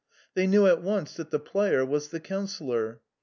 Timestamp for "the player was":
1.29-2.07